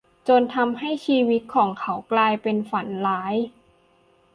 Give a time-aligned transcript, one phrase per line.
[0.27, 3.35] จนทำให้ชีวิตของเขากลายเป็นฝันร้าย